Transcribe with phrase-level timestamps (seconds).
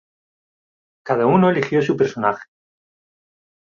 [1.05, 2.45] Cada uno eligió su personaje.